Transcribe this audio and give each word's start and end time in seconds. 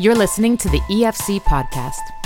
You're 0.00 0.14
listening 0.14 0.56
to 0.56 0.70
the 0.70 0.80
EFC 0.88 1.42
podcast. 1.42 2.19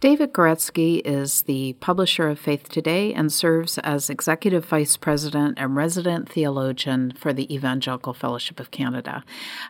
David 0.00 0.32
Guretzki 0.32 1.02
is 1.04 1.42
the 1.42 1.74
publisher 1.74 2.30
of 2.30 2.38
Faith 2.38 2.70
Today 2.70 3.12
and 3.12 3.30
serves 3.30 3.76
as 3.76 4.08
Executive 4.08 4.64
Vice 4.64 4.96
President 4.96 5.58
and 5.58 5.76
Resident 5.76 6.26
Theologian 6.26 7.12
for 7.18 7.34
the 7.34 7.54
Evangelical 7.54 8.14
Fellowship 8.14 8.58
of 8.60 8.70
Canada. 8.70 9.22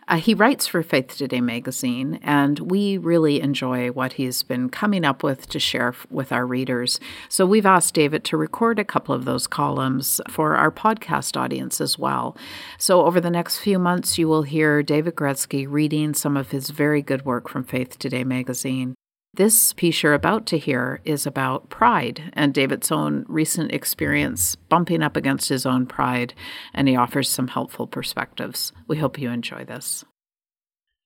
Uh, 0.07 0.15
he 0.15 0.33
writes 0.33 0.67
for 0.67 0.83
Faith 0.83 1.17
Today 1.17 1.41
magazine, 1.41 2.17
and 2.23 2.71
we 2.71 2.97
really 2.97 3.41
enjoy 3.41 3.89
what 3.89 4.13
he's 4.13 4.41
been 4.41 4.69
coming 4.69 5.03
up 5.03 5.21
with 5.21 5.49
to 5.49 5.59
share 5.59 5.93
with 6.09 6.31
our 6.31 6.45
readers. 6.45 7.01
So 7.27 7.45
we've 7.45 7.65
asked 7.65 7.93
David 7.93 8.23
to 8.23 8.37
record 8.37 8.79
a 8.79 8.85
couple 8.85 9.13
of 9.13 9.25
those 9.25 9.47
columns 9.47 10.21
for 10.29 10.55
our 10.55 10.71
podcast 10.71 11.35
audience 11.35 11.81
as 11.81 11.99
well. 11.99 12.37
So 12.77 13.03
over 13.05 13.19
the 13.19 13.29
next 13.29 13.59
few 13.59 13.77
months, 13.77 14.17
you 14.17 14.29
will 14.29 14.43
hear 14.43 14.81
David 14.81 15.15
Guretzki 15.15 15.67
reading 15.69 16.13
some 16.13 16.37
of 16.37 16.51
his 16.51 16.69
very 16.69 17.01
good 17.01 17.25
work 17.25 17.49
from 17.49 17.65
Faith 17.65 17.99
Today 17.99 18.23
magazine. 18.23 18.95
This 19.33 19.71
piece 19.71 20.03
you're 20.03 20.13
about 20.13 20.45
to 20.47 20.57
hear 20.57 20.99
is 21.05 21.25
about 21.25 21.69
pride 21.69 22.31
and 22.33 22.53
David's 22.53 22.91
own 22.91 23.23
recent 23.29 23.71
experience 23.71 24.57
bumping 24.57 25.01
up 25.01 25.15
against 25.15 25.47
his 25.47 25.65
own 25.65 25.85
pride, 25.85 26.33
and 26.73 26.89
he 26.89 26.97
offers 26.97 27.29
some 27.29 27.47
helpful 27.47 27.87
perspectives. 27.87 28.73
We 28.89 28.97
hope 28.97 29.17
you 29.17 29.29
enjoy 29.29 29.63
this. 29.63 30.03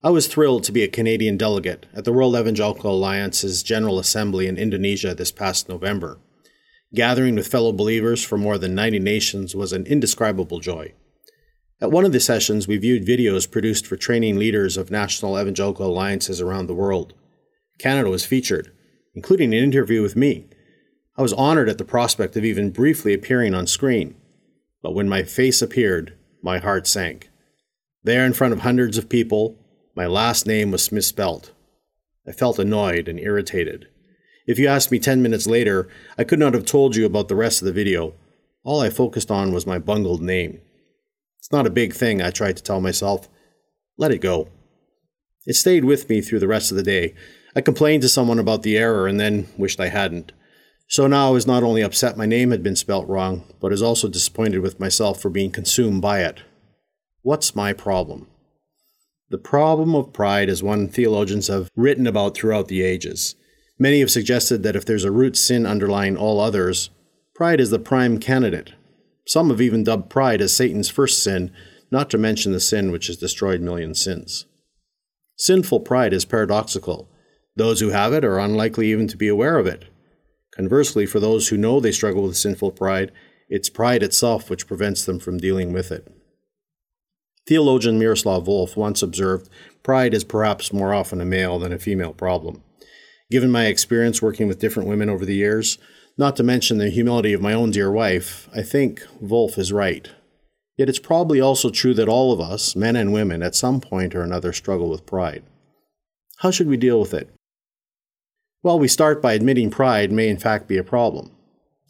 I 0.03 0.09
was 0.09 0.25
thrilled 0.25 0.63
to 0.63 0.71
be 0.71 0.81
a 0.81 0.88
Canadian 0.88 1.38
delegate 1.38 1.85
at 1.93 2.03
the 2.03 2.13
World 2.13 2.35
Evangelical 2.35 2.91
Alliance's 2.91 3.61
General 3.61 3.99
Assembly 3.99 4.48
in 4.48 4.57
Indonesia 4.57 5.13
this 5.13 5.31
past 5.31 5.70
November. 5.70 6.17
Gathering 6.95 7.35
with 7.35 7.48
fellow 7.48 7.71
believers 7.71 8.23
from 8.23 8.41
more 8.41 8.57
than 8.57 8.73
90 8.73 8.99
nations 8.99 9.53
was 9.53 9.71
an 9.71 9.85
indescribable 9.85 10.59
joy. 10.59 10.93
At 11.79 11.91
one 11.91 12.05
of 12.05 12.12
the 12.12 12.20
sessions, 12.20 12.67
we 12.67 12.77
viewed 12.77 13.05
videos 13.05 13.49
produced 13.49 13.85
for 13.85 13.98
training 13.98 14.37
leaders 14.37 14.77
of 14.77 14.89
national 14.89 15.39
evangelical 15.39 15.85
alliances 15.85 16.41
around 16.41 16.65
the 16.65 16.73
world. 16.73 17.13
Canada 17.79 18.09
was 18.09 18.26
featured, 18.26 18.71
including 19.13 19.54
an 19.54 19.63
interview 19.63 20.01
with 20.01 20.15
me. 20.15 20.45
I 21.18 21.21
was 21.21 21.34
honored 21.34 21.70
at 21.70 21.77
the 21.77 21.85
prospect 21.85 22.35
of 22.35 22.45
even 22.45 22.71
briefly 22.71 23.13
appearing 23.13 23.54
on 23.54 23.67
screen. 23.67 24.15
But 24.82 24.93
when 24.93 25.09
my 25.09 25.23
face 25.23 25.62
appeared, 25.62 26.17
my 26.41 26.59
heart 26.59 26.87
sank. 26.87 27.29
There, 28.04 28.26
in 28.26 28.34
front 28.34 28.54
of 28.54 28.59
hundreds 28.59 28.98
of 28.98 29.09
people, 29.09 29.57
my 29.95 30.05
last 30.05 30.45
name 30.45 30.71
was 30.71 30.91
misspelt. 30.91 31.54
I 32.27 32.32
felt 32.32 32.59
annoyed 32.59 33.07
and 33.07 33.20
irritated. 33.20 33.87
If 34.45 34.60
you 34.60 34.67
asked 34.67 34.91
me 34.91 34.99
10 34.99 35.21
minutes 35.21 35.48
later, 35.48 35.87
I 36.17 36.23
could 36.23 36.39
not 36.39 36.54
have 36.54 36.65
told 36.65 36.95
you 36.95 37.05
about 37.05 37.29
the 37.29 37.35
rest 37.35 37.62
of 37.62 37.65
the 37.65 37.71
video. 37.71 38.13
All 38.63 38.82
I 38.82 38.89
focused 38.89 39.32
on 39.32 39.54
was 39.54 39.65
my 39.65 39.79
bungled 39.79 40.21
name. 40.21 40.62
It's 41.39 41.51
not 41.51 41.65
a 41.65 41.71
big 41.71 41.93
thing, 41.93 42.21
I 42.21 42.29
tried 42.29 42.57
to 42.57 42.63
tell 42.63 42.82
myself. 42.82 43.27
Let 43.98 44.12
it 44.12 44.20
go. 44.20 44.49
It 45.45 45.55
stayed 45.55 45.85
with 45.85 46.10
me 46.10 46.21
through 46.21 46.39
the 46.39 46.48
rest 46.48 46.71
of 46.71 46.77
the 46.77 46.84
day, 46.84 47.13
I 47.55 47.61
complained 47.61 48.03
to 48.03 48.09
someone 48.09 48.39
about 48.39 48.63
the 48.63 48.77
error 48.77 49.07
and 49.07 49.20
then 49.20 49.48
wished 49.57 49.79
I 49.79 49.87
hadn't. 49.87 50.34
So 50.87 51.07
now 51.07 51.29
I 51.29 51.31
was 51.31 51.48
not 51.48 51.63
only 51.63 51.81
upset 51.81 52.17
my 52.17 52.25
name 52.25 52.51
had 52.51 52.61
been 52.61 52.75
spelt 52.75 53.07
wrong, 53.07 53.45
but 53.59 53.71
is 53.71 53.81
also 53.81 54.07
disappointed 54.07 54.59
with 54.59 54.79
myself 54.79 55.21
for 55.21 55.29
being 55.29 55.51
consumed 55.51 56.01
by 56.01 56.21
it. 56.21 56.41
What's 57.21 57.55
my 57.55 57.73
problem? 57.73 58.27
The 59.29 59.37
problem 59.39 59.95
of 59.95 60.13
pride 60.13 60.49
is 60.49 60.61
one 60.61 60.87
theologians 60.87 61.48
have 61.48 61.71
written 61.76 62.05
about 62.05 62.35
throughout 62.35 62.67
the 62.67 62.83
ages. 62.83 63.35
Many 63.79 63.99
have 64.01 64.11
suggested 64.11 64.61
that 64.63 64.75
if 64.75 64.85
there's 64.85 65.03
a 65.03 65.11
root 65.11 65.35
sin 65.35 65.66
underlying 65.66 66.16
all 66.16 66.39
others, 66.39 66.91
pride 67.33 67.59
is 67.59 67.72
the 67.72 67.79
prime 67.79 68.19
candidate. 68.19 68.73
Some 69.25 69.50
have 69.50 69.61
even 69.61 69.83
dubbed 69.83 70.09
pride 70.09 70.41
as 70.41 70.53
Satan's 70.53 70.89
first 70.89 71.23
sin, 71.23 71.51
not 71.89 72.09
to 72.11 72.17
mention 72.17 72.51
the 72.51 72.59
sin 72.59 72.91
which 72.91 73.07
has 73.07 73.17
destroyed 73.17 73.61
millions 73.61 74.00
since. 74.00 74.45
Sinful 75.38 75.79
pride 75.79 76.13
is 76.13 76.25
paradoxical. 76.25 77.09
Those 77.56 77.79
who 77.79 77.89
have 77.89 78.13
it 78.13 78.25
are 78.25 78.39
unlikely 78.39 78.91
even 78.91 79.07
to 79.07 79.17
be 79.17 79.28
aware 79.28 79.57
of 79.57 79.67
it. 79.67 79.85
Conversely, 80.55 81.05
for 81.05 81.19
those 81.19 81.47
who 81.47 81.57
know 81.57 81.79
they 81.79 81.91
struggle 81.91 82.23
with 82.23 82.38
sinful 82.38 82.71
pride, 82.71 83.11
it's 83.49 83.69
pride 83.69 84.03
itself 84.03 84.49
which 84.49 84.67
prevents 84.67 85.05
them 85.05 85.19
from 85.19 85.38
dealing 85.38 85.71
with 85.71 85.91
it. 85.91 86.07
Theologian 87.47 87.99
Miroslav 87.99 88.45
Volf 88.45 88.75
once 88.75 89.03
observed 89.03 89.49
pride 89.83 90.13
is 90.13 90.23
perhaps 90.23 90.73
more 90.73 90.94
often 90.94 91.21
a 91.21 91.25
male 91.25 91.59
than 91.59 91.71
a 91.71 91.79
female 91.79 92.13
problem. 92.13 92.63
Given 93.29 93.51
my 93.51 93.67
experience 93.67 94.21
working 94.21 94.47
with 94.47 94.59
different 94.59 94.89
women 94.89 95.09
over 95.09 95.25
the 95.25 95.35
years, 95.35 95.77
not 96.17 96.35
to 96.38 96.44
mention 96.44 96.77
the 96.77 96.89
humility 96.89 97.33
of 97.33 97.41
my 97.41 97.53
own 97.53 97.71
dear 97.71 97.91
wife, 97.91 98.49
I 98.55 98.61
think 98.61 99.01
Volf 99.23 99.57
is 99.57 99.71
right. 99.71 100.09
Yet 100.77 100.89
it's 100.89 100.99
probably 100.99 101.39
also 101.39 101.69
true 101.69 101.94
that 101.94 102.09
all 102.09 102.31
of 102.31 102.41
us, 102.41 102.75
men 102.75 102.95
and 102.95 103.13
women, 103.13 103.44
at 103.44 103.55
some 103.55 103.79
point 103.79 104.15
or 104.15 104.21
another 104.21 104.51
struggle 104.51 104.89
with 104.89 105.05
pride. 105.05 105.44
How 106.39 106.51
should 106.51 106.67
we 106.67 106.77
deal 106.77 106.99
with 106.99 107.13
it? 107.13 107.29
Well, 108.65 108.79
we 108.79 108.87
start 108.87 109.21
by 109.21 109.33
admitting 109.33 109.69
pride 109.69 110.11
may 110.11 110.27
in 110.27 110.39
fact 110.39 110.67
be 110.67 110.77
a 110.77 110.83
problem. 110.83 111.29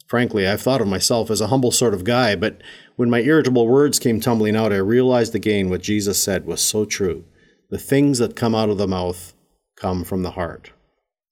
Frankly, 0.08 0.46
I've 0.46 0.60
thought 0.60 0.82
of 0.82 0.86
myself 0.86 1.30
as 1.30 1.40
a 1.40 1.46
humble 1.46 1.70
sort 1.70 1.94
of 1.94 2.04
guy, 2.04 2.36
but 2.36 2.60
when 2.96 3.08
my 3.08 3.20
irritable 3.20 3.66
words 3.66 3.98
came 3.98 4.20
tumbling 4.20 4.54
out, 4.54 4.74
I 4.74 4.76
realized 4.76 5.34
again 5.34 5.70
what 5.70 5.80
Jesus 5.80 6.22
said 6.22 6.44
was 6.44 6.60
so 6.60 6.84
true. 6.84 7.24
The 7.70 7.78
things 7.78 8.18
that 8.18 8.36
come 8.36 8.54
out 8.54 8.68
of 8.68 8.76
the 8.76 8.86
mouth 8.86 9.32
come 9.74 10.04
from 10.04 10.22
the 10.22 10.32
heart. 10.32 10.72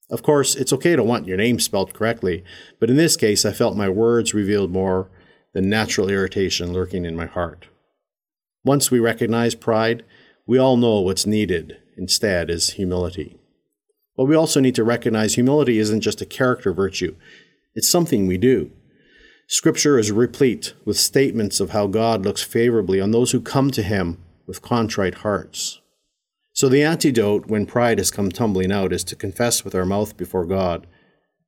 Of 0.09 0.23
course, 0.23 0.55
it's 0.55 0.73
okay 0.73 0.97
to 0.97 1.05
want 1.05 1.27
your 1.27 1.37
name 1.37 1.61
spelled 1.61 1.93
correctly, 1.93 2.43
but 2.81 2.89
in 2.89 2.97
this 2.97 3.15
case, 3.15 3.45
I 3.45 3.53
felt 3.53 3.77
my 3.77 3.91
words 3.91 4.33
revealed 4.33 4.71
more 4.71 5.11
than 5.53 5.69
natural 5.69 6.09
irritation 6.09 6.73
lurking 6.73 7.05
in 7.05 7.17
my 7.17 7.27
heart. 7.27 7.67
Once 8.65 8.91
we 8.91 8.99
recognize 8.99 9.55
pride, 9.55 10.05
we 10.47 10.57
all 10.57 10.79
know 10.79 11.01
what's 11.01 11.27
needed 11.27 11.77
instead 11.99 12.49
is 12.49 12.71
humility. 12.71 13.39
But 14.17 14.25
we 14.25 14.37
also 14.37 14.61
need 14.61 14.75
to 14.77 14.85
recognize 14.85 15.35
humility 15.35 15.79
isn't 15.79 16.03
just 16.03 16.21
a 16.21 16.27
character 16.27 16.73
virtue, 16.73 17.17
it's 17.75 17.89
something 17.89 18.27
we 18.27 18.39
do. 18.39 18.71
Scripture 19.47 19.99
is 19.99 20.11
replete 20.11 20.73
with 20.85 20.97
statements 20.97 21.61
of 21.61 21.71
how 21.71 21.87
God 21.87 22.25
looks 22.25 22.43
favorably 22.43 23.01
on 23.01 23.11
those 23.11 23.33
who 23.33 23.41
come 23.41 23.71
to 23.73 23.83
Him 23.83 24.19
with 24.47 24.63
contrite 24.63 25.17
hearts. 25.17 25.81
So 26.53 26.69
the 26.69 26.83
antidote 26.83 27.47
when 27.47 27.67
pride 27.67 27.99
has 27.99 28.11
come 28.11 28.31
tumbling 28.31 28.73
out 28.73 28.93
is 28.93 29.05
to 29.05 29.17
confess 29.17 29.65
with 29.65 29.75
our 29.75 29.85
mouth 29.85 30.17
before 30.17 30.47
God 30.47 30.87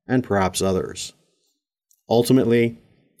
and 0.07 0.23
perhaps 0.23 0.61
others. 0.61 1.13
Ultimately, 2.09 2.77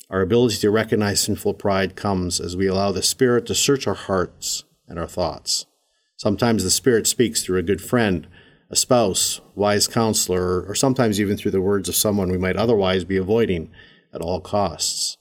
our 0.09 0.21
ability 0.21 0.57
to 0.57 0.69
recognize 0.69 1.21
sinful 1.21 1.55
pride 1.55 1.95
comes 1.95 2.39
as 2.39 2.55
we 2.55 2.67
allow 2.67 2.91
the 2.91 3.01
Spirit 3.01 3.45
to 3.47 3.55
search 3.55 3.87
our 3.87 3.93
hearts 3.93 4.63
and 4.87 4.99
our 4.99 5.07
thoughts. 5.07 5.65
Sometimes 6.17 6.63
the 6.63 6.69
Spirit 6.69 7.07
speaks 7.07 7.43
through 7.43 7.59
a 7.59 7.63
good 7.63 7.81
friend 7.81 8.27
a 8.69 8.75
spouse, 8.75 9.41
wise 9.55 9.87
counselor, 9.87 10.63
or 10.63 10.75
sometimes 10.75 11.21
even 11.21 11.37
through 11.37 11.51
the 11.51 11.61
words 11.61 11.87
of 11.87 11.95
someone 11.95 12.29
we 12.29 12.37
might 12.37 12.55
otherwise 12.55 13.03
be 13.03 13.17
avoiding 13.17 13.71
at 14.13 14.21
all 14.21 14.41
costs. 14.41 15.17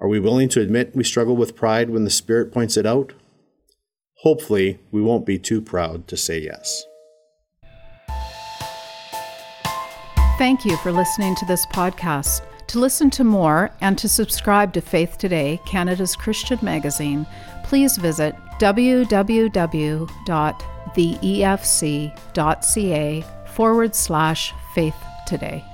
Are 0.00 0.08
we 0.08 0.20
willing 0.20 0.48
to 0.50 0.60
admit 0.60 0.94
we 0.94 1.04
struggle 1.04 1.36
with 1.36 1.56
pride 1.56 1.90
when 1.90 2.04
the 2.04 2.10
Spirit 2.10 2.52
points 2.52 2.76
it 2.76 2.86
out? 2.86 3.12
Hopefully, 4.20 4.78
we 4.90 5.02
won't 5.02 5.26
be 5.26 5.38
too 5.38 5.60
proud 5.60 6.08
to 6.08 6.16
say 6.16 6.38
yes. 6.40 6.84
Thank 10.38 10.64
you 10.64 10.76
for 10.78 10.92
listening 10.92 11.34
to 11.36 11.46
this 11.46 11.64
podcast. 11.66 12.42
To 12.68 12.78
listen 12.78 13.10
to 13.10 13.24
more 13.24 13.70
and 13.80 13.96
to 13.96 14.08
subscribe 14.08 14.72
to 14.74 14.80
Faith 14.80 15.18
Today, 15.18 15.60
Canada's 15.64 16.16
Christian 16.16 16.58
magazine, 16.62 17.26
please 17.64 17.96
visit 17.96 18.34
www.theefc.ca 20.96 22.14
forward 23.46 23.94
slash 23.94 24.52
faith 24.74 24.96
today. 25.26 25.64